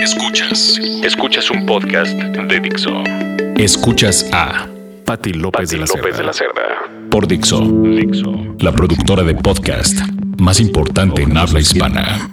Escuchas. 0.00 0.80
Escuchas 1.04 1.50
un 1.52 1.66
podcast 1.66 2.12
de 2.12 2.60
Dixo. 2.60 2.90
Escuchas 3.56 4.28
a 4.32 4.66
Patti 5.04 5.34
López, 5.34 5.70
de, 5.70 5.78
la 5.78 5.86
López 5.86 6.16
de 6.16 6.24
la 6.24 6.32
Cerda. 6.32 6.62
Por 7.10 7.28
Dixo. 7.28 7.60
Dixo. 7.60 8.32
La 8.58 8.72
productora 8.72 9.22
de 9.22 9.36
podcast 9.36 9.98
más 10.38 10.58
importante 10.58 11.22
en 11.22 11.36
habla 11.36 11.60
hispana. 11.60 12.28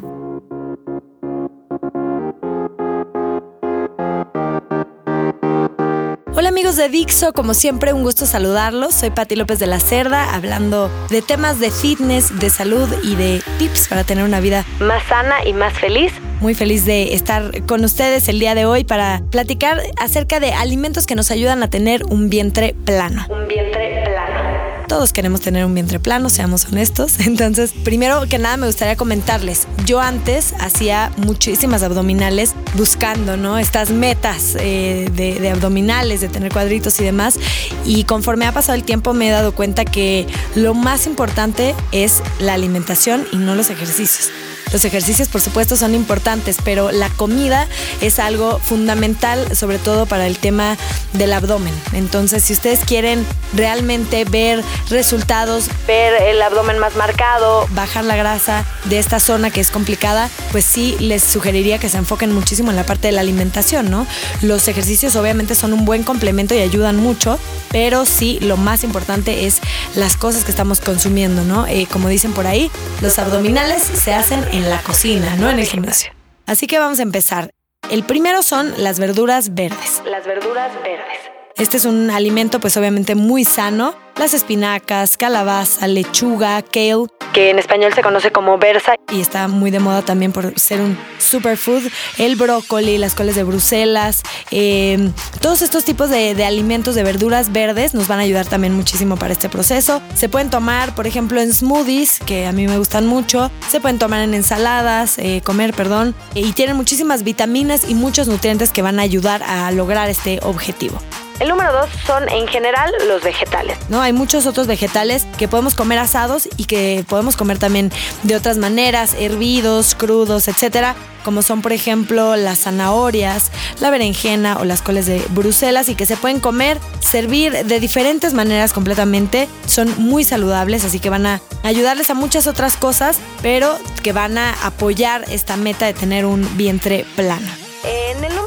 Hola 6.36 6.50
amigos 6.50 6.78
de 6.78 6.90
Dixo, 6.90 7.32
como 7.34 7.54
siempre 7.54 7.94
un 7.94 8.02
gusto 8.02 8.26
saludarlos. 8.26 8.96
Soy 8.96 9.12
Patti 9.12 9.36
López 9.36 9.60
de 9.60 9.68
la 9.68 9.80
Cerda, 9.80 10.34
hablando 10.34 10.90
de 11.12 11.22
temas 11.22 11.60
de 11.60 11.70
fitness, 11.70 12.40
de 12.40 12.50
salud 12.50 12.90
y 13.04 13.16
de 13.16 13.44
tips 13.60 13.88
para 13.88 14.04
tener 14.04 14.26
una 14.26 14.40
vida 14.40 14.66
más 14.80 15.04
sana 15.04 15.46
y 15.46 15.54
más 15.54 15.74
feliz. 15.74 16.12
Muy 16.42 16.54
feliz 16.54 16.86
de 16.86 17.14
estar 17.14 17.66
con 17.66 17.84
ustedes 17.86 18.28
el 18.28 18.40
día 18.40 18.56
de 18.56 18.66
hoy 18.66 18.84
para 18.84 19.22
platicar 19.30 19.82
acerca 19.98 20.40
de 20.40 20.52
alimentos 20.52 21.08
que 21.08 21.16
nos 21.16 21.32
ayudan 21.32 21.64
a 21.64 21.70
tener 21.70 22.04
un 22.06 22.30
vientre 22.30 22.76
plano. 22.86 23.26
Un 23.30 23.48
vientre 23.48 24.04
plano. 24.04 24.44
Todos 24.88 25.14
queremos 25.14 25.42
tener 25.42 25.66
un 25.66 25.74
vientre 25.74 26.00
plano, 26.00 26.30
seamos 26.30 26.66
honestos. 26.66 27.20
Entonces, 27.26 27.74
primero 27.84 28.28
que 28.28 28.38
nada 28.38 28.58
me 28.58 28.68
gustaría 28.68 28.96
comentarles, 28.96 29.68
yo 29.86 30.02
antes 30.02 30.54
hacía 30.60 31.12
muchísimas 31.18 31.82
abdominales 31.84 32.54
buscando, 32.76 33.38
¿no? 33.38 33.58
Estas 33.58 33.92
metas 33.92 34.56
eh, 34.60 35.10
de, 35.14 35.40
de 35.40 35.50
abdominales, 35.50 36.22
de 36.22 36.28
tener 36.28 36.52
cuadritos 36.52 37.00
y 37.00 37.06
demás. 37.06 37.40
Y 37.86 38.04
conforme 38.04 38.46
ha 38.46 38.52
pasado 38.52 38.76
el 38.76 38.84
tiempo 38.84 39.14
me 39.14 39.30
he 39.30 39.32
dado 39.32 39.54
cuenta 39.54 39.86
que 39.86 40.28
lo 40.56 40.74
más 40.74 41.08
importante 41.08 41.74
es 41.92 42.22
la 42.40 42.54
alimentación 42.54 43.26
y 43.32 43.38
no 43.38 43.56
los 43.56 43.70
ejercicios. 43.70 44.30
Los 44.74 44.84
ejercicios, 44.86 45.30
por 45.30 45.40
supuesto, 45.40 45.78
son 45.78 45.94
importantes, 45.94 46.58
pero 46.64 46.92
la 46.92 47.10
comida 47.10 47.68
es 48.02 48.18
algo 48.18 48.58
fundamental, 48.58 49.56
sobre 49.56 49.78
todo 49.78 50.08
para 50.08 50.26
el 50.26 50.40
tema 50.40 50.78
del 51.14 51.32
abdomen. 51.32 51.74
Entonces, 51.94 52.44
si 52.44 52.54
ustedes 52.54 52.80
quieren 52.84 53.24
realmente 53.54 54.26
ver 54.26 54.64
resultados, 54.90 55.70
ver 55.88 56.20
el 56.24 56.42
abdomen 56.42 56.80
más 56.80 56.96
marcado, 56.96 57.68
bajar 57.72 58.04
la 58.04 58.16
grasa 58.16 58.66
de 58.86 58.98
esta 58.98 59.20
zona 59.20 59.52
que 59.52 59.62
es 59.62 59.70
complicada, 59.70 60.30
pues 60.52 60.66
sí 60.66 60.96
les 61.00 61.24
sugeriría 61.24 61.78
que 61.78 61.88
se 61.88 61.98
enfoquen 61.98 62.34
muchísimo 62.34 62.72
en 62.72 62.76
la 62.76 62.84
parte 62.84 63.08
de 63.08 63.12
la 63.12 63.22
alimentación, 63.22 63.92
¿no? 63.92 64.08
Los 64.42 64.68
ejercicios 64.68 65.16
obviamente 65.16 65.54
son 65.54 65.74
un 65.74 65.86
buen 65.86 66.02
complemento 66.04 66.56
y 66.56 66.60
ayudan 66.60 66.96
mucho, 66.96 67.38
pero 67.72 68.06
sí 68.06 68.40
lo 68.42 68.58
más 68.58 68.84
importante 68.84 69.46
es 69.46 69.60
las 69.96 70.18
cosas 70.18 70.44
que 70.44 70.52
estamos 70.52 70.80
consumiendo, 70.80 71.44
¿no? 71.44 71.68
Eh, 71.68 71.88
como 71.92 72.10
dicen 72.10 72.34
por 72.34 72.48
ahí, 72.48 72.72
los 73.02 73.20
abdominales 73.20 73.84
se 73.84 74.14
hacen 74.14 74.44
en 74.52 74.63
la 74.70 74.82
cocina, 74.82 75.36
no 75.36 75.50
en 75.50 75.60
el 75.60 75.66
gimnasio. 75.66 76.12
Así 76.46 76.68
que 76.68 76.80
vamos 76.80 77.00
a 77.00 77.04
empezar. 77.04 77.52
El 77.90 78.04
primero 78.04 78.44
son 78.44 78.74
las 78.78 79.00
verduras 79.00 79.54
verdes. 79.54 80.02
Las 80.06 80.26
verduras 80.26 80.72
verdes. 80.84 81.23
Este 81.58 81.78
es 81.78 81.86
un 81.86 82.10
alimento 82.10 82.60
pues 82.60 82.76
obviamente 82.78 83.14
muy 83.14 83.46
sano. 83.46 83.94
Las 84.18 84.34
espinacas, 84.34 85.18
calabaza, 85.18 85.88
lechuga, 85.88 86.62
kale, 86.62 87.08
que 87.34 87.50
en 87.50 87.58
español 87.58 87.94
se 87.94 88.04
conoce 88.04 88.32
como 88.32 88.60
berza 88.60 88.94
y 89.12 89.22
está 89.22 89.48
muy 89.48 89.72
de 89.72 89.80
moda 89.80 90.04
también 90.04 90.32
por 90.32 90.58
ser 90.60 90.82
un 90.82 90.98
superfood. 91.18 91.84
El 92.20 92.36
brócoli, 92.36 93.00
las 93.00 93.16
coles 93.16 93.36
de 93.36 93.44
Bruselas, 93.44 94.22
eh, 94.52 95.10
todos 95.42 95.64
estos 95.64 95.84
tipos 95.84 96.12
de, 96.12 96.36
de, 96.36 96.46
alimentos 96.46 96.94
de 96.94 97.04
verduras 97.04 97.52
verdes 97.52 97.96
nos 97.96 98.08
van 98.08 98.20
a 98.20 98.22
ayudar 98.22 98.46
también 98.46 98.76
muchísimo 98.76 99.18
para 99.18 99.34
este 99.34 99.50
proceso. 99.50 100.02
Se 100.16 100.30
pueden 100.30 100.52
tomar, 100.52 100.94
por 100.94 101.08
ejemplo, 101.08 101.42
en 101.42 101.52
smoothies, 101.52 102.20
que 102.20 102.46
a 102.46 102.52
mí 102.52 102.68
me 102.68 102.78
gustan 102.78 103.08
mucho. 103.08 103.50
Se 103.68 103.80
pueden 103.80 103.98
tomar 103.98 104.22
en 104.22 104.36
ensaladas, 104.36 105.18
eh, 105.18 105.42
comer, 105.44 105.74
perdón. 105.74 106.14
Y 106.36 106.52
tienen 106.54 106.76
muchísimas 106.76 107.24
vitaminas 107.24 107.90
y 107.90 107.96
muchos 107.96 108.28
nutrientes 108.28 108.70
que 108.70 108.84
van 108.84 109.00
a 109.00 109.04
ayudar 109.04 109.42
a 109.44 109.72
lograr 109.72 110.10
este 110.10 110.40
objetivo. 110.44 111.00
El 111.44 111.50
número 111.50 111.74
dos 111.74 111.90
son 112.08 112.30
en 112.30 112.48
general 112.48 112.90
los 113.06 113.22
vegetales. 113.22 113.78
¿no? 113.90 114.02
Hay 114.02 114.14
muchos 114.14 114.46
otros 114.46 114.66
vegetales 114.66 115.28
que 115.38 115.50
podemos 115.50 115.76
comer 115.76 116.00
asados 116.00 116.48
y 116.56 116.64
que 116.64 117.04
podemos 117.10 117.36
comer 117.36 117.58
también 117.58 117.92
de 118.24 118.38
otras 118.38 118.58
maneras, 118.58 119.14
hervidos, 119.20 119.94
crudos, 119.94 120.48
etcétera, 120.48 120.96
como 121.26 121.42
son 121.42 121.62
por 121.62 121.74
ejemplo 121.74 122.38
las 122.38 122.60
zanahorias, 122.60 123.52
la 123.82 123.90
berenjena 123.90 124.56
o 124.58 124.64
las 124.64 124.82
coles 124.82 125.06
de 125.06 125.22
Bruselas 125.32 125.90
y 125.90 125.96
que 125.96 126.06
se 126.06 126.16
pueden 126.16 126.40
comer, 126.40 126.80
servir 127.02 127.66
de 127.66 127.80
diferentes 127.82 128.34
maneras 128.34 128.72
completamente. 128.72 129.50
Son 129.66 129.94
muy 129.98 130.24
saludables, 130.24 130.86
así 130.86 131.02
que 131.02 131.10
van 131.10 131.26
a 131.26 131.42
ayudarles 131.64 132.10
a 132.10 132.14
muchas 132.14 132.48
otras 132.48 132.78
cosas, 132.78 133.18
pero 133.42 133.78
que 134.02 134.14
van 134.14 134.38
a 134.38 134.54
apoyar 134.66 135.26
esta 135.28 135.58
meta 135.58 135.88
de 135.88 135.94
tener 135.94 136.26
un 136.26 136.56
vientre 136.56 137.06
plano. 137.18 137.63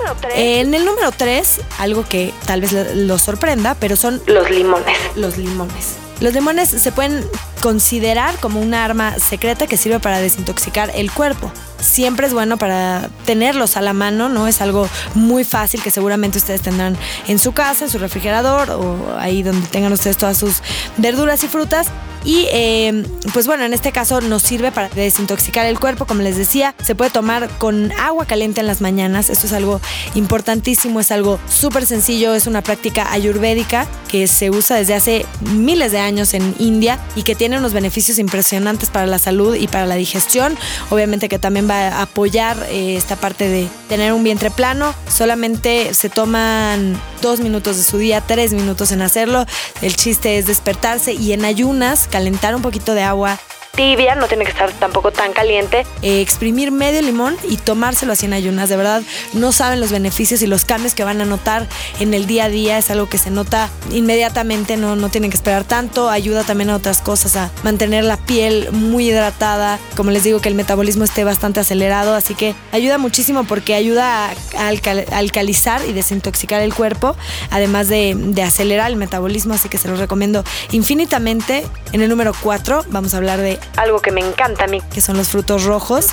En 0.06 0.14
el 0.14 0.14
número 0.14 0.14
3. 0.20 0.32
En 0.36 0.74
el 0.74 0.84
número 0.84 1.12
3, 1.12 1.60
algo 1.78 2.04
que 2.08 2.32
tal 2.46 2.60
vez 2.60 2.72
los 2.94 3.22
sorprenda, 3.22 3.74
pero 3.78 3.96
son 3.96 4.22
los 4.26 4.50
limones. 4.50 4.96
Los 5.16 5.36
limones. 5.38 5.96
Los 6.20 6.32
limones 6.32 6.68
se 6.70 6.92
pueden 6.92 7.24
considerar 7.60 8.36
como 8.36 8.60
un 8.60 8.72
arma 8.72 9.18
secreta 9.18 9.66
que 9.66 9.76
sirve 9.76 10.00
para 10.00 10.18
desintoxicar 10.18 10.90
el 10.94 11.10
cuerpo. 11.10 11.52
Siempre 11.80 12.26
es 12.26 12.32
bueno 12.32 12.56
para 12.56 13.10
tenerlos 13.24 13.76
a 13.76 13.80
la 13.80 13.92
mano, 13.92 14.28
¿no? 14.28 14.48
Es 14.48 14.60
algo 14.60 14.88
muy 15.14 15.44
fácil 15.44 15.82
que 15.82 15.90
seguramente 15.90 16.38
ustedes 16.38 16.62
tendrán 16.62 16.96
en 17.28 17.38
su 17.38 17.52
casa, 17.52 17.84
en 17.84 17.90
su 17.90 17.98
refrigerador 17.98 18.70
o 18.70 19.16
ahí 19.18 19.42
donde 19.42 19.66
tengan 19.68 19.92
ustedes 19.92 20.16
todas 20.16 20.36
sus 20.36 20.62
verduras 20.96 21.42
y 21.44 21.48
frutas. 21.48 21.88
Y 22.26 22.48
eh, 22.50 23.04
pues 23.32 23.46
bueno, 23.46 23.64
en 23.64 23.72
este 23.72 23.92
caso 23.92 24.20
nos 24.20 24.42
sirve 24.42 24.72
para 24.72 24.88
desintoxicar 24.88 25.64
el 25.64 25.78
cuerpo, 25.78 26.06
como 26.06 26.22
les 26.22 26.36
decía, 26.36 26.74
se 26.82 26.96
puede 26.96 27.12
tomar 27.12 27.48
con 27.58 27.92
agua 27.92 28.26
caliente 28.26 28.60
en 28.60 28.66
las 28.66 28.80
mañanas, 28.80 29.30
esto 29.30 29.46
es 29.46 29.52
algo 29.52 29.80
importantísimo, 30.16 30.98
es 30.98 31.12
algo 31.12 31.38
súper 31.48 31.86
sencillo, 31.86 32.34
es 32.34 32.48
una 32.48 32.62
práctica 32.62 33.12
ayurvédica 33.12 33.86
que 34.08 34.26
se 34.26 34.50
usa 34.50 34.76
desde 34.76 34.94
hace 34.94 35.26
miles 35.52 35.92
de 35.92 36.00
años 36.00 36.34
en 36.34 36.52
India 36.58 36.98
y 37.14 37.22
que 37.22 37.36
tiene 37.36 37.58
unos 37.58 37.72
beneficios 37.72 38.18
impresionantes 38.18 38.90
para 38.90 39.06
la 39.06 39.20
salud 39.20 39.54
y 39.54 39.68
para 39.68 39.86
la 39.86 39.94
digestión, 39.94 40.58
obviamente 40.90 41.28
que 41.28 41.38
también 41.38 41.65
va 41.68 41.88
a 41.88 42.02
apoyar 42.02 42.56
eh, 42.70 42.96
esta 42.96 43.16
parte 43.16 43.48
de 43.48 43.68
tener 43.88 44.12
un 44.12 44.24
vientre 44.24 44.50
plano, 44.50 44.94
solamente 45.08 45.94
se 45.94 46.08
toman 46.08 47.00
dos 47.22 47.40
minutos 47.40 47.76
de 47.76 47.82
su 47.82 47.98
día, 47.98 48.20
tres 48.20 48.52
minutos 48.52 48.92
en 48.92 49.02
hacerlo, 49.02 49.46
el 49.82 49.96
chiste 49.96 50.38
es 50.38 50.46
despertarse 50.46 51.12
y 51.12 51.32
en 51.32 51.44
ayunas, 51.44 52.08
calentar 52.08 52.54
un 52.54 52.62
poquito 52.62 52.94
de 52.94 53.02
agua 53.02 53.38
tibia, 53.76 54.14
no 54.14 54.26
tiene 54.26 54.44
que 54.44 54.50
estar 54.50 54.72
tampoco 54.72 55.12
tan 55.12 55.32
caliente, 55.32 55.86
eh, 56.02 56.20
exprimir 56.20 56.72
medio 56.72 57.02
limón 57.02 57.36
y 57.48 57.58
tomárselo 57.58 58.12
así 58.12 58.26
en 58.26 58.32
ayunas. 58.32 58.68
De 58.68 58.76
verdad, 58.76 59.02
no 59.34 59.52
saben 59.52 59.80
los 59.80 59.92
beneficios 59.92 60.42
y 60.42 60.46
los 60.46 60.64
cambios 60.64 60.94
que 60.94 61.04
van 61.04 61.20
a 61.20 61.24
notar 61.24 61.66
en 62.00 62.14
el 62.14 62.26
día 62.26 62.44
a 62.44 62.48
día. 62.48 62.78
Es 62.78 62.90
algo 62.90 63.08
que 63.08 63.18
se 63.18 63.30
nota 63.30 63.68
inmediatamente, 63.92 64.76
no, 64.76 64.96
no 64.96 65.08
tienen 65.10 65.30
que 65.30 65.36
esperar 65.36 65.64
tanto. 65.64 66.08
Ayuda 66.08 66.42
también 66.44 66.70
a 66.70 66.76
otras 66.76 67.00
cosas, 67.00 67.36
a 67.36 67.50
mantener 67.62 68.04
la 68.04 68.16
piel 68.16 68.72
muy 68.72 69.08
hidratada. 69.08 69.78
Como 69.96 70.10
les 70.10 70.24
digo, 70.24 70.40
que 70.40 70.48
el 70.48 70.54
metabolismo 70.54 71.04
esté 71.04 71.24
bastante 71.24 71.60
acelerado. 71.60 72.14
Así 72.14 72.34
que 72.34 72.54
ayuda 72.72 72.98
muchísimo 72.98 73.44
porque 73.44 73.74
ayuda 73.74 74.30
a, 74.56 74.66
alcal 74.66 75.04
alcalizar 75.12 75.82
y 75.86 75.92
desintoxicar 75.92 76.62
el 76.62 76.72
cuerpo, 76.74 77.16
además 77.50 77.88
de, 77.88 78.14
de 78.16 78.42
acelerar 78.42 78.90
el 78.90 78.96
metabolismo. 78.96 79.54
Así 79.54 79.68
que 79.68 79.78
se 79.78 79.88
los 79.88 79.98
recomiendo 79.98 80.44
infinitamente. 80.72 81.64
En 81.92 82.00
el 82.00 82.08
número 82.08 82.32
4 82.42 82.86
vamos 82.88 83.14
a 83.14 83.18
hablar 83.18 83.40
de 83.40 83.58
algo 83.76 84.00
que 84.00 84.12
me 84.12 84.20
encanta 84.20 84.64
a 84.64 84.66
mí, 84.66 84.80
que 84.92 85.00
son 85.00 85.16
los 85.16 85.28
frutos 85.28 85.64
rojos. 85.64 86.08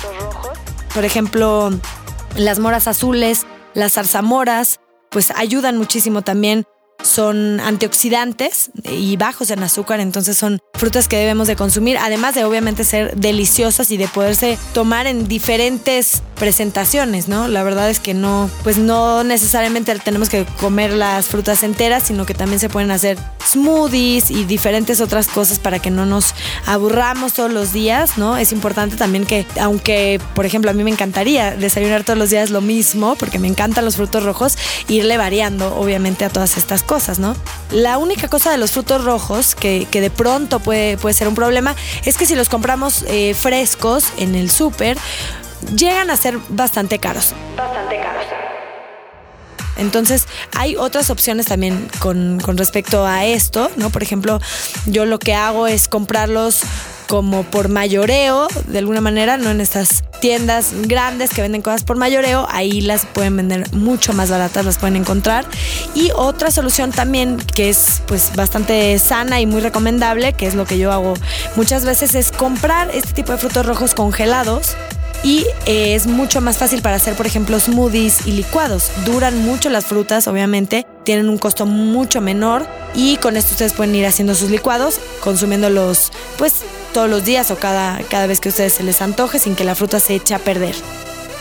Por 0.94 1.04
ejemplo, 1.04 1.70
las 2.36 2.58
moras 2.58 2.88
azules, 2.88 3.46
las 3.74 3.94
zarzamoras, 3.94 4.80
pues 5.10 5.30
ayudan 5.32 5.76
muchísimo 5.76 6.22
también. 6.22 6.66
Son 7.04 7.60
antioxidantes 7.60 8.70
y 8.90 9.16
bajos 9.16 9.50
en 9.50 9.62
azúcar, 9.62 10.00
entonces 10.00 10.36
son 10.36 10.58
frutas 10.72 11.06
que 11.06 11.16
debemos 11.16 11.46
de 11.46 11.54
consumir, 11.54 11.98
además 11.98 12.34
de 12.34 12.44
obviamente 12.44 12.82
ser 12.82 13.14
deliciosas 13.14 13.90
y 13.90 13.96
de 13.96 14.08
poderse 14.08 14.58
tomar 14.72 15.06
en 15.06 15.28
diferentes 15.28 16.22
presentaciones, 16.34 17.28
¿no? 17.28 17.46
La 17.46 17.62
verdad 17.62 17.90
es 17.90 18.00
que 18.00 18.14
no, 18.14 18.50
pues 18.64 18.78
no 18.78 19.22
necesariamente 19.22 19.94
tenemos 20.00 20.28
que 20.28 20.46
comer 20.58 20.92
las 20.92 21.26
frutas 21.26 21.62
enteras, 21.62 22.04
sino 22.04 22.26
que 22.26 22.34
también 22.34 22.58
se 22.58 22.68
pueden 22.68 22.90
hacer 22.90 23.18
smoothies 23.46 24.30
y 24.30 24.44
diferentes 24.44 25.00
otras 25.00 25.28
cosas 25.28 25.58
para 25.58 25.78
que 25.78 25.90
no 25.90 26.06
nos 26.06 26.34
aburramos 26.66 27.34
todos 27.34 27.52
los 27.52 27.72
días, 27.72 28.16
¿no? 28.18 28.36
Es 28.36 28.52
importante 28.52 28.96
también 28.96 29.26
que, 29.26 29.46
aunque, 29.60 30.20
por 30.34 30.46
ejemplo, 30.46 30.70
a 30.70 30.74
mí 30.74 30.82
me 30.82 30.90
encantaría 30.90 31.54
desayunar 31.54 32.02
todos 32.02 32.18
los 32.18 32.30
días 32.30 32.50
lo 32.50 32.60
mismo, 32.62 33.14
porque 33.14 33.38
me 33.38 33.48
encantan 33.48 33.84
los 33.84 33.96
frutos 33.96 34.24
rojos, 34.24 34.56
irle 34.88 35.16
variando, 35.16 35.76
obviamente, 35.76 36.24
a 36.24 36.30
todas 36.30 36.56
estas 36.56 36.82
cosas, 36.82 36.93
¿no? 37.18 37.34
La 37.70 37.98
única 37.98 38.28
cosa 38.28 38.50
de 38.50 38.56
los 38.56 38.70
frutos 38.70 39.04
rojos 39.04 39.54
que, 39.54 39.86
que 39.90 40.00
de 40.00 40.10
pronto 40.10 40.60
puede, 40.60 40.96
puede 40.96 41.14
ser 41.14 41.26
un 41.26 41.34
problema 41.34 41.74
es 42.04 42.16
que 42.16 42.24
si 42.24 42.36
los 42.36 42.48
compramos 42.48 43.04
eh, 43.08 43.34
frescos 43.34 44.04
en 44.16 44.34
el 44.34 44.50
súper, 44.50 44.96
llegan 45.76 46.10
a 46.10 46.16
ser 46.16 46.38
bastante 46.48 46.98
caros. 46.98 47.32
Bastante 47.56 47.96
caros. 47.96 48.24
Entonces, 49.76 50.28
hay 50.56 50.76
otras 50.76 51.10
opciones 51.10 51.46
también 51.46 51.88
con, 51.98 52.38
con, 52.40 52.56
respecto 52.56 53.04
a 53.04 53.24
esto, 53.24 53.70
¿no? 53.76 53.90
Por 53.90 54.04
ejemplo, 54.04 54.40
yo 54.86 55.04
lo 55.04 55.18
que 55.18 55.34
hago 55.34 55.66
es 55.66 55.88
comprarlos 55.88 56.62
como 57.08 57.42
por 57.44 57.68
mayoreo, 57.68 58.48
de 58.66 58.78
alguna 58.78 59.00
manera, 59.00 59.36
no 59.36 59.50
en 59.50 59.60
estas 59.60 60.04
tiendas 60.20 60.72
grandes 60.86 61.30
que 61.30 61.42
venden 61.42 61.60
cosas 61.60 61.84
por 61.84 61.96
mayoreo, 61.96 62.46
ahí 62.50 62.80
las 62.80 63.04
pueden 63.04 63.36
vender 63.36 63.72
mucho 63.74 64.12
más 64.12 64.30
baratas, 64.30 64.64
las 64.64 64.78
pueden 64.78 64.96
encontrar. 64.96 65.44
Y 65.94 66.10
otra 66.16 66.50
solución 66.50 66.92
también 66.92 67.36
que 67.36 67.68
es 67.68 68.02
pues 68.06 68.32
bastante 68.34 68.98
sana 68.98 69.40
y 69.40 69.46
muy 69.46 69.60
recomendable, 69.60 70.32
que 70.32 70.46
es 70.46 70.54
lo 70.54 70.64
que 70.64 70.78
yo 70.78 70.92
hago 70.92 71.14
muchas 71.56 71.84
veces, 71.84 72.14
es 72.14 72.32
comprar 72.32 72.90
este 72.94 73.12
tipo 73.12 73.32
de 73.32 73.38
frutos 73.38 73.66
rojos 73.66 73.94
congelados 73.94 74.76
y 75.22 75.46
eh, 75.66 75.94
es 75.94 76.06
mucho 76.06 76.40
más 76.40 76.58
fácil 76.58 76.82
para 76.82 76.96
hacer, 76.96 77.14
por 77.14 77.26
ejemplo, 77.26 77.58
smoothies 77.58 78.26
y 78.26 78.32
licuados. 78.32 78.90
Duran 79.06 79.38
mucho 79.38 79.70
las 79.70 79.86
frutas, 79.86 80.28
obviamente, 80.28 80.86
tienen 81.04 81.28
un 81.28 81.38
costo 81.38 81.66
mucho 81.66 82.20
menor 82.20 82.66
y 82.94 83.16
con 83.16 83.36
esto 83.36 83.52
ustedes 83.52 83.72
pueden 83.72 83.94
ir 83.94 84.06
haciendo 84.06 84.34
sus 84.34 84.50
licuados, 84.50 85.00
consumiéndolos 85.22 86.12
pues 86.36 86.62
todos 86.94 87.10
los 87.10 87.24
días 87.24 87.50
o 87.50 87.56
cada, 87.56 87.98
cada 88.08 88.26
vez 88.26 88.40
que 88.40 88.48
a 88.48 88.50
ustedes 88.50 88.72
se 88.72 88.82
les 88.82 89.02
antoje 89.02 89.38
sin 89.38 89.54
que 89.54 89.64
la 89.64 89.74
fruta 89.74 90.00
se 90.00 90.14
eche 90.14 90.34
a 90.34 90.38
perder. 90.38 90.74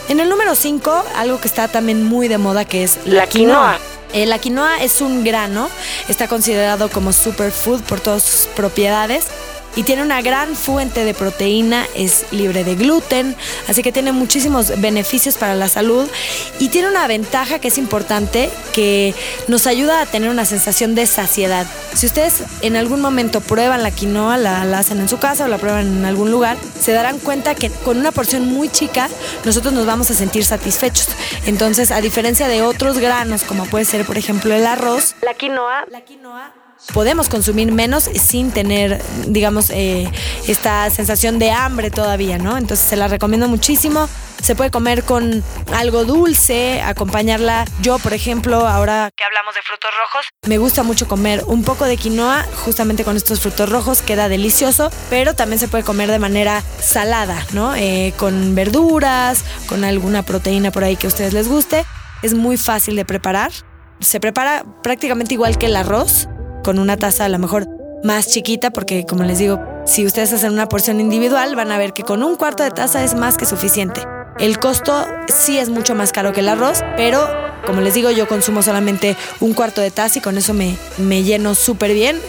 En 0.09 0.19
el 0.19 0.27
número 0.27 0.55
5, 0.55 1.05
algo 1.15 1.39
que 1.39 1.47
está 1.47 1.69
también 1.69 2.03
muy 2.03 2.27
de 2.27 2.37
moda 2.37 2.65
que 2.65 2.83
es 2.83 2.97
la, 3.05 3.27
quinoa. 3.27 3.77
Eh, 4.11 4.25
la 4.25 4.39
quinoa 4.39 4.81
es 4.83 4.99
un 4.99 5.23
grano, 5.23 5.69
está 6.09 6.27
considerado 6.27 6.89
como 6.89 7.13
superfood 7.13 7.81
por 7.83 8.01
todas 8.01 8.23
sus 8.23 8.47
propiedades 8.47 9.27
y 9.75 9.83
tiene 9.83 10.01
una 10.01 10.21
gran 10.21 10.55
fuente 10.55 11.03
de 11.05 11.13
proteína, 11.13 11.85
es 11.95 12.25
libre 12.31 12.63
de 12.63 12.75
gluten, 12.75 13.35
así 13.67 13.81
que 13.81 13.91
tiene 13.91 14.11
muchísimos 14.11 14.79
beneficios 14.79 15.35
para 15.35 15.55
la 15.55 15.67
salud 15.67 16.07
y 16.59 16.69
tiene 16.69 16.89
una 16.89 17.07
ventaja 17.07 17.59
que 17.59 17.69
es 17.69 17.77
importante 17.77 18.49
que 18.73 19.13
nos 19.47 19.67
ayuda 19.67 20.01
a 20.01 20.05
tener 20.05 20.29
una 20.29 20.45
sensación 20.45 20.95
de 20.95 21.05
saciedad. 21.07 21.65
Si 21.93 22.05
ustedes 22.05 22.43
en 22.61 22.75
algún 22.75 23.01
momento 23.01 23.41
prueban 23.41 23.83
la 23.83 23.91
quinoa, 23.91 24.37
la, 24.37 24.61
hacen 24.77 24.99
en 24.99 25.09
su 25.09 25.17
casa 25.17 25.45
o 25.45 25.47
la 25.47 25.57
prueban 25.57 25.87
en 25.87 26.05
algún 26.05 26.31
lugar, 26.31 26.57
se 26.79 26.91
darán 26.91 27.19
cuenta 27.19 27.55
que 27.55 27.69
con 27.69 27.97
una 27.97 28.11
porción 28.11 28.45
muy 28.45 28.69
chica 28.69 29.09
nosotros 29.45 29.73
nos 29.73 29.85
vamos 29.85 30.09
a 30.11 30.13
sentir 30.13 30.45
satisfechos. 30.45 31.07
Entonces, 31.45 31.91
a 31.91 32.01
diferencia 32.01 32.47
de 32.47 32.61
otros 32.61 32.97
granos, 32.97 33.43
como 33.43 33.65
puede 33.65 33.85
ser 33.85 34.05
por 34.05 34.17
ejemplo 34.17 34.53
el 34.53 34.65
arroz, 34.65 35.15
la 35.21 35.33
quinoa, 35.33 35.85
la 35.89 36.01
quinoa 36.01 36.62
podemos 36.93 37.29
consumir 37.29 37.71
menos 37.71 38.03
sin 38.03 38.51
tener, 38.51 39.01
digamos, 39.27 39.69
eh, 39.69 40.09
esta 40.47 40.89
sensación 40.89 41.39
de 41.39 41.51
hambre 41.51 41.91
todavía, 41.91 42.37
¿no? 42.37 42.57
Entonces 42.57 42.87
se 42.87 42.95
la 42.95 43.07
recomiendo 43.07 43.47
muchísimo. 43.47 44.09
Se 44.41 44.55
puede 44.55 44.71
comer 44.71 45.03
con 45.03 45.41
algo 45.73 46.03
dulce, 46.03 46.81
acompañarla. 46.81 47.65
Yo, 47.81 47.97
por 47.99 48.13
ejemplo, 48.13 48.67
ahora 48.67 49.09
que 49.15 49.23
hablamos 49.23 49.55
de 49.55 49.61
frutos 49.61 49.89
rojos, 50.01 50.25
me 50.45 50.57
gusta 50.57 50.83
mucho 50.83 51.07
comer 51.07 51.43
un 51.47 51.63
poco 51.63 51.85
de 51.85 51.95
quinoa 51.95 52.45
justamente 52.65 53.05
con 53.05 53.15
estos 53.15 53.39
frutos 53.39 53.69
rojos, 53.69 54.01
queda 54.01 54.27
delicioso, 54.27 54.91
pero 55.09 55.33
también 55.33 55.59
se 55.59 55.69
puede 55.69 55.85
comer 55.85 56.11
de 56.11 56.19
manera 56.19 56.61
salada, 56.81 57.45
¿no? 57.53 57.73
Eh, 57.75 58.13
con 58.17 58.53
verduras, 58.53 59.45
con 59.67 59.85
alguna 59.85 60.23
proteína 60.23 60.71
por 60.71 60.83
ahí 60.83 60.97
que 60.97 61.07
a 61.07 61.09
ustedes 61.09 61.31
les 61.31 61.47
guste. 61.47 61.85
Es 62.21 62.33
muy 62.33 62.57
fácil 62.57 62.97
de 62.97 63.05
preparar. 63.05 63.51
Se 64.01 64.19
prepara 64.19 64.65
prácticamente 64.81 65.33
igual 65.33 65.57
que 65.57 65.67
el 65.67 65.77
arroz, 65.77 66.27
con 66.63 66.79
una 66.79 66.97
taza 66.97 67.25
a 67.25 67.29
lo 67.29 67.37
mejor 67.37 67.67
más 68.03 68.27
chiquita, 68.27 68.71
porque 68.71 69.05
como 69.05 69.23
les 69.23 69.37
digo, 69.37 69.61
si 69.85 70.05
ustedes 70.05 70.33
hacen 70.33 70.51
una 70.51 70.67
porción 70.67 70.99
individual, 70.99 71.55
van 71.55 71.71
a 71.71 71.77
ver 71.77 71.93
que 71.93 72.03
con 72.03 72.23
un 72.23 72.35
cuarto 72.35 72.63
de 72.63 72.71
taza 72.71 73.03
es 73.03 73.15
más 73.15 73.37
que 73.37 73.45
suficiente. 73.45 74.01
El 74.39 74.59
costo 74.59 75.05
sí 75.27 75.57
es 75.57 75.69
mucho 75.69 75.93
más 75.93 76.11
caro 76.11 76.33
que 76.33 76.39
el 76.39 76.49
arroz, 76.49 76.83
pero 76.97 77.27
como 77.65 77.81
les 77.81 77.93
digo, 77.93 78.11
yo 78.11 78.27
consumo 78.27 78.61
solamente 78.61 79.15
un 79.39 79.53
cuarto 79.53 79.81
de 79.81 79.91
taza 79.91 80.19
y 80.19 80.21
con 80.21 80.37
eso 80.37 80.53
me, 80.53 80.75
me 80.97 81.23
lleno 81.23 81.55
súper 81.55 81.93
bien. 81.93 82.19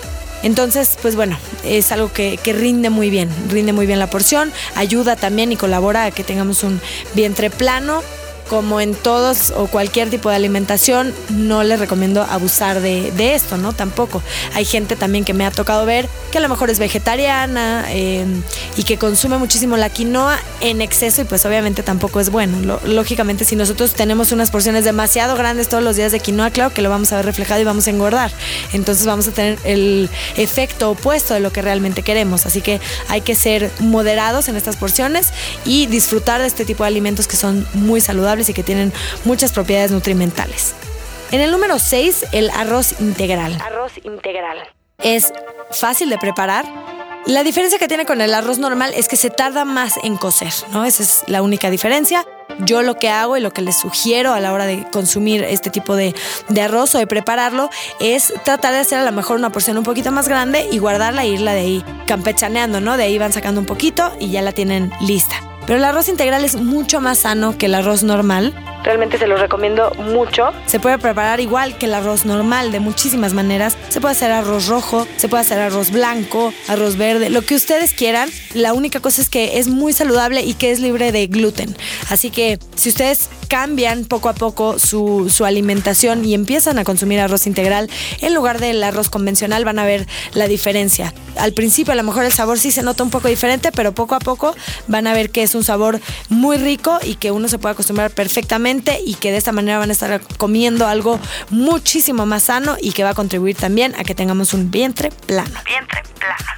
Entonces, 0.42 0.98
pues 1.00 1.16
bueno, 1.16 1.38
es 1.64 1.90
algo 1.90 2.12
que, 2.12 2.36
que, 2.36 2.52
rinde 2.52 2.90
muy 2.90 3.08
bien, 3.08 3.31
rinde 3.48 3.72
muy 3.72 3.86
bien 3.86 3.98
la 3.98 4.10
porción, 4.10 4.52
ayuda 4.75 5.16
también 5.16 5.50
y 5.52 5.56
colabora 5.56 6.04
a 6.04 6.10
que 6.10 6.22
tengamos 6.22 6.62
un 6.64 6.81
vientre 7.14 7.48
plano 7.48 8.02
como 8.49 8.81
en 8.81 8.94
todos 8.94 9.52
o 9.56 9.67
cualquier 9.67 10.11
tipo 10.11 10.29
de 10.31 10.37
alimentación, 10.37 11.14
no 11.31 11.62
les 11.62 11.79
recomiendo 11.81 12.23
abusar 12.23 12.81
de, 12.81 13.35
esto, 13.35 13.56
¿no? 13.56 13.73
Tampoco. 13.73 14.23
Hay 14.55 14.64
gente 14.64 14.96
también 14.96 15.25
que 15.25 15.32
me 15.32 15.46
ha 15.46 15.50
tocado 15.50 15.87
ver 15.87 16.08
que 16.31 16.38
a 16.38 16.41
lo 16.41 16.49
mejor 16.49 16.69
es 16.70 16.79
vegetariana 16.79 17.87
em, 17.91 18.43
y 18.76 18.82
que 18.85 18.99
consume 18.99 19.38
muchísimo 19.38 19.76
la 19.76 19.88
quinoa 19.88 20.38
en 20.61 20.82
exceso 20.82 21.23
y 21.23 21.25
pues 21.25 21.46
obviamente 21.46 21.82
tampoco 21.82 22.20
es 22.20 22.31
bueno. 22.31 22.81
lógicamente 22.85 23.44
si 23.44 23.56
nosotros 23.56 23.94
tenemos 23.94 24.32
unas 24.32 24.50
porciones 24.50 24.85
demasiado 24.85 25.37
grandes 25.37 25.69
todos 25.69 25.82
los 25.82 25.96
días 25.96 26.12
de 26.12 26.20
quinoa, 26.20 26.50
claro 26.50 26.73
que 26.73 26.82
lo 26.82 26.91
vamos 26.91 27.12
a 27.12 27.17
ver 27.17 27.26
reflejado 27.26 27.61
y 27.61 27.64
vamos 27.64 27.87
a 27.87 27.91
engordar. 27.91 28.31
Entonces 28.73 29.06
vamos 29.06 29.29
a 29.29 29.32
tener 29.32 29.58
el 29.64 30.11
efecto 30.37 30.91
opuesto 30.91 31.35
de 31.35 31.41
lo 31.41 31.52
que 31.52 31.62
realmente 31.62 32.02
queremos. 32.02 32.46
Así 32.46 32.61
que 32.61 32.81
hay 33.08 33.23
que 33.23 33.35
ser 33.35 33.70
moderados 33.81 34.49
en 34.49 34.56
estas 34.56 34.76
porciones 34.76 35.29
y 35.64 35.87
disfrutar 35.87 36.41
de 36.41 36.46
este 36.46 36.64
tipo 36.64 36.85
de 36.85 36.88
alimentos 36.88 37.26
que 37.26 37.37
son 37.37 37.67
muy 37.75 38.00
saludables 38.00 38.33
y 38.48 38.54
que 38.54 38.62
tienen 38.62 38.92
muchas 39.25 39.52
propiedades 39.52 39.90
nutrimentales. 39.90 40.75
En 41.31 41.40
el 41.40 41.50
número 41.50 41.78
6, 41.78 42.26
el 42.32 42.50
arroz 42.50 43.00
integral. 43.00 43.58
Arroz 43.64 43.92
integral. 44.04 44.58
Es 45.02 45.32
fácil 45.70 46.10
de 46.10 46.19
preparar. 46.19 46.64
La 47.26 47.42
diferencia 47.42 47.78
que 47.78 47.88
tiene 47.88 48.04
con 48.04 48.20
el 48.20 48.34
arroz 48.34 48.58
normal 48.58 48.92
es 48.94 49.08
que 49.08 49.16
se 49.16 49.31
tarda 49.31 49.64
más 49.64 49.94
en 50.02 50.16
cocer, 50.16 50.52
¿no? 50.72 50.84
Esa 50.84 51.02
es 51.02 51.25
la 51.26 51.40
única 51.40 51.70
diferencia. 51.70 52.26
Yo 52.60 52.82
lo 52.82 52.96
que 52.96 53.08
hago 53.08 53.36
y 53.36 53.40
lo 53.40 53.50
que 53.50 53.62
les 53.62 53.78
sugiero 53.78 54.34
a 54.34 54.40
la 54.40 54.52
hora 54.52 54.66
de 54.66 54.86
consumir 54.92 55.42
este 55.42 55.70
tipo 55.70 55.96
de, 55.96 56.14
de, 56.48 56.60
arroz 56.60 56.94
o 56.94 56.98
de 56.98 57.06
prepararlo 57.06 57.70
es 57.98 58.32
tratar 58.44 58.75
de 58.75 58.81
hacer 58.81 58.98
a 58.98 59.04
lo 59.04 59.12
mejor 59.12 59.38
una 59.38 59.50
porción 59.50 59.78
un 59.78 59.84
poquito 59.84 60.12
más 60.12 60.28
grande 60.28 60.69
y 60.70 60.78
guardarla 60.78 61.25
e 61.25 61.28
irla 61.28 61.54
de 61.54 61.60
ahí 61.60 61.84
campechaneando, 62.06 62.81
¿no? 62.81 62.98
De 62.98 63.04
ahí 63.04 63.16
van 63.16 63.32
sacando 63.32 63.58
un 63.58 63.66
poquito 63.66 64.12
y 64.20 64.31
ya 64.31 64.42
la 64.42 64.52
tienen 64.52 64.92
lista. 65.00 65.53
Pero 65.66 65.78
el 65.78 65.84
arroz 65.84 66.08
integral 66.08 66.44
es 66.44 66.56
mucho 66.56 67.00
más 67.00 67.19
sano 67.19 67.56
que 67.56 67.66
el 67.66 67.75
arroz 67.75 68.02
normal 68.02 68.55
Realmente 68.84 69.19
se 69.19 69.26
los 69.26 69.40
recomiendo 69.40 69.90
mucho. 69.94 70.50
Se 70.66 70.78
puede 70.78 70.98
preparar 70.98 71.40
igual 71.40 71.78
que 71.78 71.86
el 71.86 71.94
arroz 71.94 72.26
normal 72.26 72.70
de 72.70 72.81
muchísimas 72.81 73.32
maneras. 73.32 73.78
Se 73.88 73.98
puede 73.98 74.12
hacer 74.12 74.31
arroz 74.31 74.69
rojo, 74.69 75.08
se 75.16 75.26
puede 75.26 75.40
hacer 75.40 75.58
arroz 75.58 75.90
blanco, 75.90 76.52
arroz 76.69 76.98
verde, 76.98 77.31
lo 77.31 77.40
que 77.40 77.54
ustedes 77.54 77.94
quieran. 77.94 78.28
La 78.52 78.75
única 78.75 79.00
cosa 79.00 79.22
es 79.22 79.31
que 79.31 79.58
es 79.58 79.69
muy 79.69 79.94
saludable 79.94 80.42
y 80.42 80.52
que 80.52 80.70
es 80.70 80.81
libre 80.81 81.12
de 81.12 81.26
gluten. 81.28 81.75
Así 82.10 82.28
que 82.28 82.58
si 82.76 82.90
ustedes 82.90 83.31
cambian 83.48 84.04
poco 84.04 84.28
a 84.28 84.34
poco 84.34 84.78
su, 84.78 85.31
su 85.31 85.46
alimentación 85.46 86.25
y 86.25 86.34
empiezan 86.34 86.78
a 86.78 86.84
consumir 86.84 87.20
arroz 87.20 87.46
integral 87.46 87.88
en 88.20 88.34
lugar 88.34 88.60
del 88.60 88.82
arroz 88.84 89.08
convencional, 89.08 89.64
van 89.64 89.78
a 89.78 89.86
ver 89.86 90.06
la 90.34 90.46
diferencia. 90.46 91.14
Al 91.38 91.52
principio 91.52 91.92
a 91.92 91.96
lo 91.96 92.02
mejor 92.02 92.25
el 92.25 92.32
sabor 92.32 92.58
sí 92.58 92.70
se 92.70 92.82
nota 92.82 93.02
un 93.02 93.10
poco 93.10 93.28
diferente, 93.28 93.72
pero 93.72 93.94
poco 93.94 94.14
a 94.14 94.19
poco 94.19 94.54
van 94.88 95.06
a 95.06 95.14
ver 95.14 95.31
que 95.31 95.42
es 95.42 95.54
un 95.54 95.64
sabor 95.64 96.00
muy 96.28 96.58
rico 96.58 96.98
y 97.02 97.14
que 97.14 97.31
uno 97.31 97.48
se 97.48 97.58
puede 97.58 97.72
acostumbrar 97.72 98.10
perfectamente 98.10 98.73
y 99.04 99.14
que 99.14 99.30
de 99.30 99.38
esta 99.38 99.52
manera 99.52 99.78
van 99.78 99.90
a 99.90 99.92
estar 99.92 100.20
comiendo 100.38 100.86
algo 100.86 101.20
muchísimo 101.50 102.26
más 102.26 102.44
sano 102.44 102.76
y 102.81 102.93
que 102.93 103.04
va 103.04 103.10
a 103.10 103.14
contribuir 103.14 103.56
también 103.56 103.94
a 103.96 104.04
que 104.04 104.14
tengamos 104.14 104.54
un 104.54 104.70
vientre 104.70 105.10
plano. 105.26 105.60
Vientre 105.66 106.02
plano. 106.19 106.54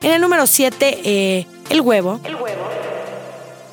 En 0.00 0.12
el 0.12 0.20
número 0.20 0.46
7, 0.46 1.00
eh, 1.04 1.46
el 1.70 1.80
huevo. 1.80 2.20
El 2.24 2.36
huevo. 2.36 2.68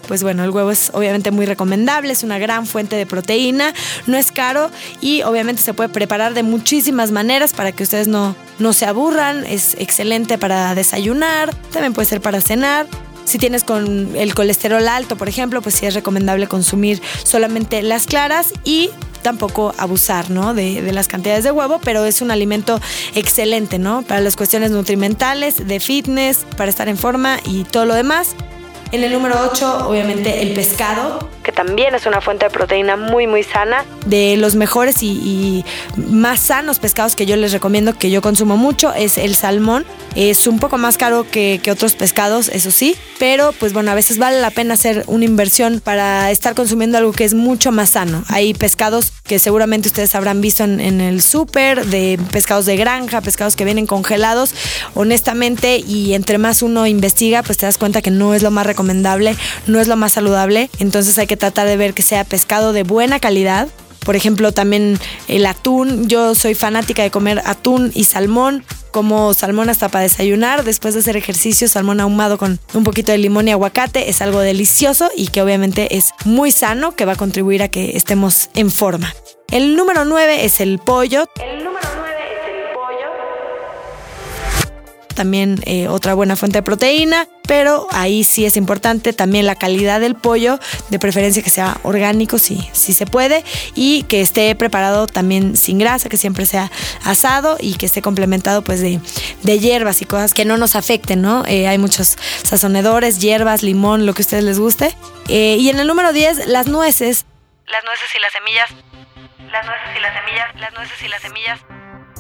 Pues 0.08 0.24
bueno, 0.24 0.44
el 0.44 0.50
huevo 0.52 0.72
es 0.72 0.92
obviamente 0.94 1.32
muy 1.32 1.46
recomendable, 1.46 2.12
es 2.12 2.24
una 2.24 2.38
gran 2.38 2.68
fuente 2.68 2.96
de 2.96 3.06
proteína, 3.06 3.74
no 4.06 4.18
es 4.18 4.32
caro 4.32 4.70
y 5.02 5.24
obviamente 5.24 5.62
se 5.62 5.74
puede 5.74 5.90
preparar 5.90 6.34
de 6.34 6.44
muchísimas 6.44 7.12
maneras 7.12 7.54
para 7.54 7.72
que 7.72 7.84
ustedes 7.84 8.08
no, 8.08 8.36
no 8.60 8.74
se 8.74 8.86
aburran, 8.86 9.46
es 9.46 9.76
excelente 9.80 10.38
para 10.38 10.76
desayunar, 10.76 11.56
también 11.72 11.94
puede 11.94 12.08
ser 12.08 12.22
para 12.22 12.40
cenar 12.42 12.86
si 13.26 13.38
tienes 13.38 13.64
con 13.64 14.16
el 14.16 14.34
colesterol 14.34 14.88
alto, 14.88 15.18
por 15.18 15.28
ejemplo, 15.28 15.62
pues 15.62 15.76
sí 15.76 15.86
es 15.86 15.94
recomendable 15.94 16.48
consumir 16.48 17.02
solamente 17.24 17.82
las 17.82 18.06
claras 18.06 18.54
y 18.64 18.90
tampoco 19.22 19.74
abusar 19.78 20.30
¿no? 20.30 20.54
de, 20.54 20.82
de, 20.82 20.92
las 20.94 21.08
cantidades 21.08 21.44
de 21.44 21.52
huevo, 21.52 21.82
pero 21.84 22.06
es 22.06 22.22
un 22.22 22.32
alimento 22.32 22.80
excelente 23.16 23.80
¿no? 23.80 24.04
para 24.04 24.22
las 24.22 24.36
cuestiones 24.36 24.72
nutrimentales, 24.72 25.68
de 25.68 25.80
fitness, 25.80 26.46
para 26.56 26.70
estar 26.70 26.88
en 26.88 26.98
forma 26.98 27.40
y 27.44 27.64
todo 27.64 27.86
lo 27.86 27.96
demás. 27.96 28.36
En 28.92 29.04
el 29.04 29.12
número 29.12 29.36
8, 29.52 29.90
obviamente, 29.90 30.42
el 30.42 30.54
pescado. 30.54 31.35
Que 31.46 31.52
también 31.52 31.94
es 31.94 32.08
una 32.08 32.22
fuente 32.22 32.46
de 32.46 32.50
proteína 32.50 32.98
muy, 32.98 33.28
muy 33.28 33.44
sana. 33.44 33.86
De 34.08 34.36
los 34.36 34.56
mejores 34.56 35.04
y, 35.04 35.64
más 35.96 36.40
sanos 36.40 36.80
pescados 36.80 37.16
que 37.16 37.28
yo 37.28 37.36
les 37.36 37.52
recomiendo, 37.52 37.94
que 37.94 38.10
yo 38.10 38.24
consumo 38.24 38.58
mucho, 38.58 38.92
es 38.96 39.20
el 39.20 39.36
salmón. 39.36 39.86
Es 40.16 40.48
un 40.48 40.58
poco 40.60 40.80
más 40.80 40.98
caro 40.98 41.30
que, 41.30 41.62
otros 41.70 41.94
pescados, 41.94 42.50
eso 42.50 42.72
sí. 42.72 42.96
Pero, 43.20 43.54
pues 43.60 43.74
bueno, 43.74 43.92
a 43.92 43.94
veces 43.94 44.18
vale 44.18 44.42
la 44.42 44.50
pena 44.50 44.74
hacer 44.74 45.04
una 45.06 45.26
inversión 45.26 45.82
para 45.82 46.32
estar 46.32 46.56
consumiendo 46.56 46.98
algo 46.98 47.12
que 47.12 47.26
es 47.26 47.36
mucho 47.36 47.72
más 47.72 47.92
sano. 47.92 48.24
Hay 48.30 48.56
pescados 48.56 49.14
que 49.24 49.38
seguramente 49.38 49.88
ustedes 49.88 50.16
habrán 50.16 50.42
visto 50.42 50.64
en, 50.64 50.80
en 50.80 51.00
el 51.00 51.22
súper, 51.22 51.86
de 51.86 52.20
pescados 52.32 52.66
de 52.66 52.76
granja, 52.76 53.22
pescados 53.22 53.56
que 53.56 53.66
vienen 53.66 53.86
congelados. 53.86 54.56
Honestamente, 54.96 55.78
y 55.78 56.16
entre 56.16 56.40
más 56.40 56.64
uno 56.64 56.88
investiga, 56.88 57.44
pues 57.44 57.60
te 57.60 57.68
das 57.68 57.78
cuenta 57.78 58.02
que 58.02 58.12
no 58.12 58.34
es 58.34 58.42
lo 58.42 58.50
más 58.52 58.66
recomendable, 58.66 59.36
no 59.68 59.80
es 59.80 59.88
lo 59.88 59.96
más 59.96 60.14
saludable, 60.14 60.70
entonces 60.80 61.18
hay 61.18 61.28
que 61.28 61.35
tratar 61.36 61.68
de 61.68 61.78
ver 61.78 61.94
que 61.94 62.04
sea 62.04 62.24
pescado 62.24 62.74
de 62.74 62.84
buena 62.84 63.20
calidad. 63.20 63.68
Por 64.00 64.16
ejemplo, 64.16 64.52
también 64.52 65.00
el 65.28 65.46
atún, 65.48 66.08
yo 66.08 66.36
soy 66.36 66.54
fanática 66.54 67.02
de 67.02 67.10
comer 67.10 67.42
atún 67.46 67.92
y 67.96 68.04
salmón 68.04 68.64
como 68.92 69.34
salmón 69.34 69.70
hasta 69.70 69.90
para 69.90 70.04
desayunar. 70.04 70.64
Después 70.64 70.94
de 70.94 71.02
hacer 71.02 71.18
ejercicio, 71.18 71.68
salmón 71.68 72.00
ahumado 72.00 72.38
con 72.38 72.60
un 72.74 72.84
poquito 72.86 73.12
de 73.12 73.18
limón 73.18 73.48
y 73.48 73.52
aguacate 73.52 74.10
es 74.10 74.22
algo 74.22 74.40
delicioso 74.40 75.10
y 75.18 75.28
que 75.28 75.42
obviamente 75.42 75.98
es 75.98 76.12
muy 76.24 76.52
sano, 76.52 76.96
que 76.96 77.04
va 77.04 77.14
a 77.14 77.18
contribuir 77.18 77.62
a 77.62 77.68
que 77.68 77.98
estemos 77.98 78.50
en 78.54 78.72
forma. 78.72 79.14
El 79.52 79.76
número 79.76 80.06
9 80.06 80.46
es 80.46 80.62
el 80.62 80.80
pollo. 80.80 81.28
El 81.44 81.64
número 81.64 81.88
9 81.98 82.12
es 82.22 82.48
el 82.48 82.74
pollo. 82.74 83.08
También 85.14 85.60
eh, 85.66 85.88
otra 85.90 86.14
buena 86.14 86.36
fuente 86.36 86.60
de 86.60 86.64
proteína, 86.64 87.28
pero 87.48 87.88
ahí 87.92 88.24
sí 88.24 88.46
es 88.46 88.58
importante 88.58 89.14
también 89.14 89.46
la 89.46 89.56
calidad 89.56 90.00
del 90.00 90.16
pollo, 90.16 90.60
de 90.90 91.00
preferencia 91.00 91.44
que 91.44 91.50
sea 91.50 91.78
orgánico 91.84 92.38
si, 92.38 92.68
si 92.72 92.94
se 92.94 93.06
puede, 93.06 93.44
y 93.76 94.04
que 94.04 94.22
esté 94.22 94.56
preparado 94.56 95.08
también 95.08 95.56
sin 95.56 95.78
grasa, 95.80 96.10
que 96.10 96.18
siempre 96.18 96.46
sea 96.46 96.72
asado 97.04 97.58
y 97.60 97.76
que 97.76 97.86
esté 97.86 98.02
complementado 98.02 98.64
pues 98.64 98.82
de, 98.82 99.00
de 99.44 99.60
hierbas 99.60 100.02
y 100.02 100.06
cosas 100.06 100.34
que 100.34 100.46
no 100.46 100.58
nos 100.58 100.76
afecten, 100.76 101.22
¿no? 101.22 101.44
Eh, 101.48 101.68
hay 101.68 101.78
muchos 101.78 102.18
sazonadores, 102.44 103.20
hierbas, 103.20 103.64
limón, 103.64 104.06
lo 104.06 104.14
que 104.14 104.22
a 104.22 104.26
ustedes 104.26 104.44
les 104.44 104.60
guste. 104.60 104.96
Eh, 105.28 105.58
y 105.60 105.70
en 105.70 105.80
el 105.80 105.88
número 105.88 106.14
10, 106.14 106.48
las 106.48 106.68
nueces. 106.68 107.26
Las 107.68 107.84
nueces 107.84 108.08
y 108.16 108.20
las 108.20 108.32
semillas. 108.34 108.70
Las 109.52 109.66
nueces 109.66 109.88
y 109.98 110.02
las 110.02 110.14
semillas. 110.14 110.56
Las 110.60 110.74
nueces 110.74 111.02
y 111.04 111.08
las 111.08 111.22
semillas. 111.22 111.60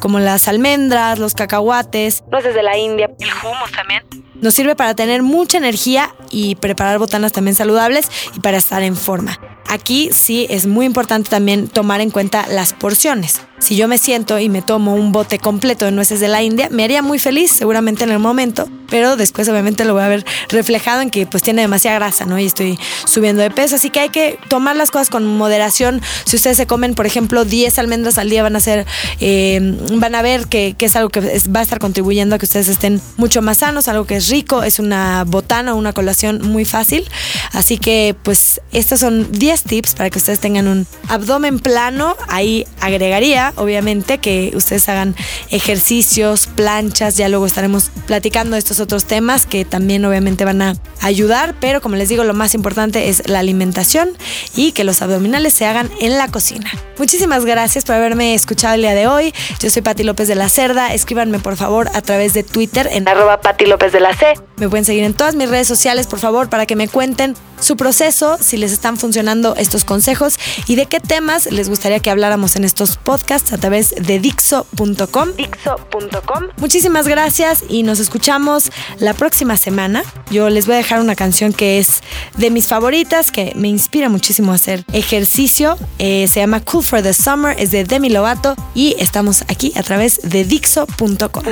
como 0.01 0.19
las 0.19 0.47
almendras, 0.47 1.17
los 1.19 1.33
cacahuates. 1.33 2.23
Nueces 2.29 2.53
de 2.53 2.61
la 2.61 2.77
India. 2.77 3.09
El 3.19 3.29
hummus 3.43 3.71
también. 3.71 4.03
Nos 4.45 4.53
sirve 4.53 4.75
para 4.75 4.93
tener 4.93 5.23
mucha 5.23 5.57
energía 5.57 6.13
y 6.29 6.53
preparar 6.53 6.99
botanas 6.99 7.31
también 7.31 7.55
saludables 7.55 8.11
y 8.37 8.41
para 8.41 8.57
estar 8.57 8.83
en 8.83 8.95
forma. 8.95 9.39
Aquí 9.67 10.09
sí 10.11 10.45
es 10.51 10.67
muy 10.67 10.85
importante 10.85 11.31
también 11.31 11.67
tomar 11.67 11.99
en 11.99 12.11
cuenta 12.11 12.45
las 12.47 12.73
porciones. 12.73 13.41
Si 13.57 13.75
yo 13.75 13.87
me 13.87 13.97
siento 13.97 14.37
y 14.37 14.49
me 14.49 14.61
tomo 14.61 14.93
un 14.93 15.11
bote 15.11 15.39
completo 15.39 15.85
de 15.85 15.91
nueces 15.91 16.19
de 16.19 16.27
la 16.27 16.43
India, 16.43 16.69
me 16.69 16.83
haría 16.83 17.01
muy 17.01 17.17
feliz 17.17 17.53
seguramente 17.53 18.03
en 18.03 18.11
el 18.11 18.19
momento, 18.19 18.69
pero 18.89 19.15
después 19.15 19.47
obviamente 19.49 19.85
lo 19.85 19.93
voy 19.93 20.03
a 20.03 20.07
ver 20.07 20.25
reflejado 20.49 21.01
en 21.01 21.09
que 21.09 21.25
pues 21.25 21.43
tiene 21.43 21.61
demasiada 21.61 21.97
grasa, 21.99 22.25
¿no? 22.25 22.39
Y 22.39 22.45
estoy 22.45 22.79
subiendo 23.05 23.41
de 23.41 23.51
peso, 23.51 23.75
así 23.75 23.89
que 23.89 23.99
hay 23.99 24.09
que 24.09 24.39
tomar 24.49 24.75
las 24.75 24.91
cosas 24.91 25.09
con 25.09 25.25
moderación. 25.25 26.01
Si 26.25 26.35
ustedes 26.35 26.57
se 26.57 26.67
comen, 26.67 26.95
por 26.95 27.05
ejemplo, 27.05 27.45
10 27.45 27.79
almendras 27.79 28.17
al 28.17 28.29
día, 28.29 28.43
van 28.43 28.55
a 28.55 28.59
ser, 28.59 28.85
eh, 29.19 29.59
van 29.93 30.15
a 30.15 30.21
ver 30.21 30.47
que, 30.47 30.75
es 30.79 30.95
algo 30.95 31.09
que 31.09 31.19
va 31.19 31.61
a 31.61 31.63
estar 31.63 31.79
contribuyendo 31.79 32.35
a 32.35 32.37
que 32.37 32.45
ustedes 32.45 32.67
estén 32.67 33.01
mucho 33.17 33.41
más 33.41 33.57
sanos, 33.57 33.87
algo 33.87 34.05
que 34.05 34.17
es 34.17 34.29
rico, 34.29 34.61
es 34.61 34.77
una 34.77 35.23
botana, 35.25 35.73
una 35.73 35.93
colación 35.93 36.41
muy 36.41 36.63
fácil. 36.63 37.09
Así 37.53 37.77
que 37.77 38.15
pues 38.21 38.61
estos 38.71 38.99
son 38.99 39.31
10 39.31 39.63
tips 39.63 39.95
para 39.95 40.09
que 40.09 40.19
ustedes 40.19 40.39
tengan 40.39 40.67
un 40.67 40.87
abdomen 41.07 41.59
plano. 41.59 42.15
Ahí 42.27 42.67
agregaría, 42.81 43.53
obviamente, 43.55 44.19
que 44.19 44.51
ustedes 44.55 44.87
hagan 44.89 45.15
ejercicios, 45.49 46.47
planchas, 46.47 47.17
ya 47.17 47.29
luego 47.29 47.45
estaremos 47.45 47.89
platicando 48.05 48.53
de 48.53 48.59
estos 48.59 48.74
otros 48.79 49.05
temas 49.05 49.45
que 49.45 49.65
también 49.65 50.05
obviamente 50.05 50.45
van 50.45 50.61
a 50.61 50.75
ayudar, 51.01 51.55
pero 51.59 51.81
como 51.81 51.95
les 51.95 52.09
digo, 52.09 52.23
lo 52.23 52.33
más 52.33 52.55
importante 52.55 53.09
es 53.09 53.27
la 53.27 53.39
alimentación 53.39 54.09
y 54.55 54.71
que 54.71 54.83
los 54.83 55.01
abdominales 55.01 55.53
se 55.53 55.65
hagan 55.65 55.89
en 55.99 56.17
la 56.17 56.27
cocina. 56.27 56.69
Muchísimas 56.97 57.45
gracias 57.45 57.83
por 57.83 57.95
haberme 57.95 58.33
escuchado 58.33 58.75
el 58.75 58.81
día 58.81 58.93
de 58.93 59.07
hoy. 59.07 59.33
Yo 59.59 59.69
soy 59.69 59.81
Pati 59.81 60.03
López 60.03 60.27
de 60.27 60.35
la 60.35 60.49
Cerda. 60.49 60.93
Escríbanme 60.93 61.39
por 61.39 61.55
favor 61.57 61.89
a 61.93 62.01
través 62.01 62.33
de 62.33 62.43
Twitter 62.43 62.87
en 62.91 63.07
Arroba 63.07 63.41
Pati 63.41 63.65
López 63.65 63.91
de 63.91 63.99
la 63.99 64.13
C. 64.13 64.33
me 64.57 64.69
pueden 64.69 64.85
seguir 64.85 65.03
en 65.03 65.13
todas 65.13 65.35
mis 65.35 65.49
redes 65.49 65.67
sociales, 65.67 66.07
por 66.07 66.19
favor, 66.19 66.49
para 66.49 66.65
que 66.65 66.75
me 66.75 66.87
cuenten 66.87 67.35
su 67.59 67.77
proceso, 67.77 68.37
si 68.39 68.57
les 68.57 68.71
están 68.71 68.97
funcionando 68.97 69.55
estos 69.55 69.85
consejos 69.85 70.37
y 70.67 70.75
de 70.75 70.85
qué 70.85 70.99
temas 70.99 71.51
les 71.51 71.69
gustaría 71.69 71.99
que 71.99 72.09
habláramos 72.09 72.55
en 72.55 72.63
estos 72.63 72.97
podcasts 72.97 73.53
a 73.53 73.57
través 73.57 73.91
de 73.95 74.19
Dixo.com. 74.19 75.29
Dixo.com. 75.37 76.43
Muchísimas 76.57 77.07
gracias 77.07 77.63
y 77.67 77.83
nos 77.83 77.99
escuchamos 77.99 78.71
la 78.99 79.13
próxima 79.13 79.57
semana. 79.57 80.03
Yo 80.31 80.49
les 80.49 80.65
voy 80.65 80.75
a 80.75 80.77
dejar 80.77 80.99
una 80.99 81.15
canción 81.15 81.53
que 81.53 81.79
es 81.79 82.01
de 82.37 82.49
mis 82.49 82.67
favoritas, 82.67 83.31
que 83.31 83.53
me 83.55 83.67
inspira 83.67 84.09
muchísimo 84.09 84.51
a 84.51 84.55
hacer 84.55 84.85
ejercicio. 84.93 85.77
Eh, 85.99 86.27
se 86.27 86.39
llama 86.39 86.61
Cool 86.61 86.83
for 86.83 87.01
the 87.01 87.13
Summer, 87.13 87.55
es 87.59 87.71
de 87.71 87.83
Demi 87.83 88.09
Lovato 88.09 88.55
y 88.73 88.95
estamos 88.99 89.43
aquí 89.47 89.73
a 89.75 89.83
través 89.83 90.19
de 90.23 90.43
Dixo.com. 90.43 91.43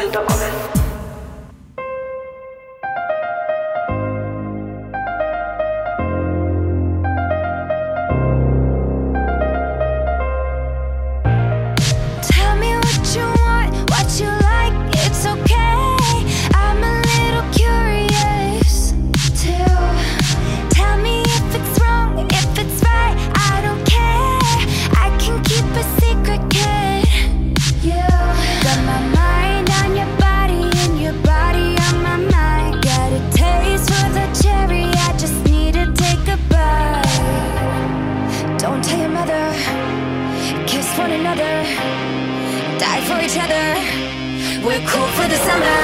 We're 44.64 44.80
cool 44.88 45.08
for 45.08 45.28
the 45.28 45.36
summer. 45.36 45.84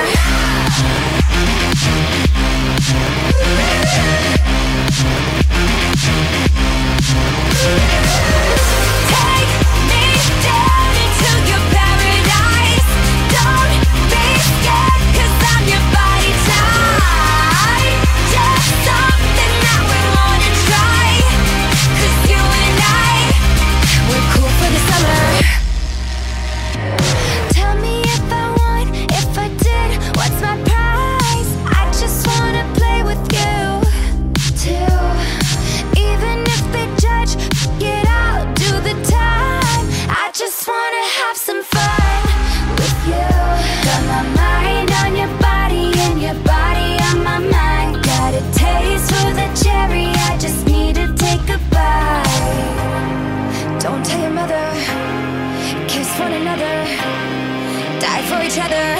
For 58.23 58.41
each 58.43 58.59
other. 58.59 58.95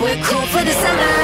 We're 0.00 0.20
cool 0.24 0.46
for 0.46 0.64
the 0.64 0.72
summer. 0.72 1.14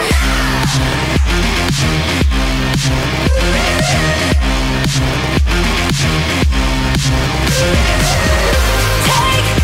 Take 9.05 9.60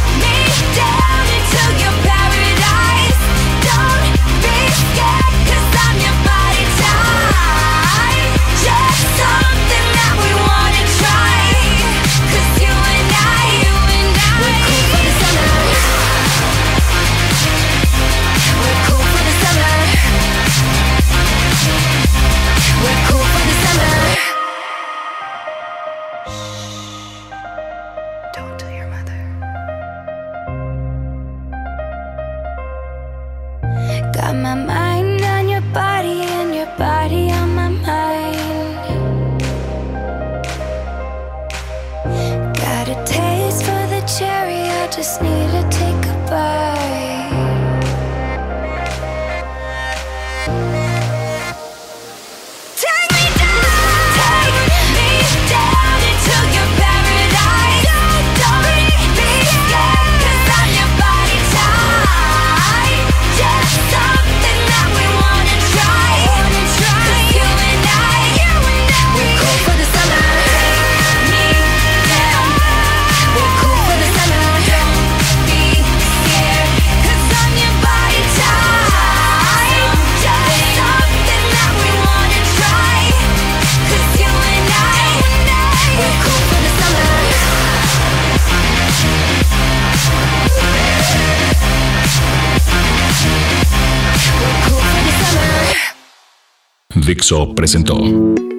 Dixo 97.07 97.55
presentó 97.55 97.95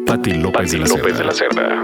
Patti 0.05 0.35
López, 0.35 0.71
de, 0.71 0.77
la 0.77 0.87
López 0.87 1.17
de 1.17 1.23
la 1.25 1.33
Cerda. 1.33 1.83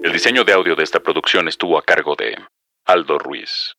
El 0.00 0.12
diseño 0.12 0.44
de 0.44 0.52
audio 0.52 0.76
de 0.76 0.84
esta 0.84 1.00
producción 1.00 1.48
estuvo 1.48 1.76
a 1.76 1.82
cargo 1.82 2.14
de 2.14 2.36
Aldo 2.84 3.18
Ruiz. 3.18 3.74